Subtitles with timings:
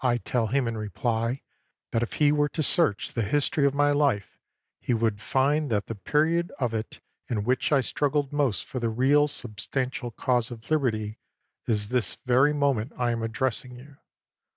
[0.00, 1.42] I tell him in reply,
[1.92, 4.36] that if he were to search the history of my life,
[4.80, 8.88] he would find that the period of it in which I struggled most for the
[8.90, 11.20] real, sub stantial cause of liberty
[11.64, 13.98] is this very moment I am addressing you.